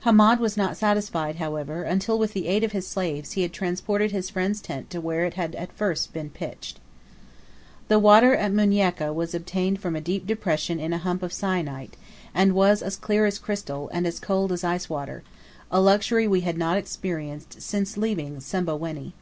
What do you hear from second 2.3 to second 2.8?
the aid of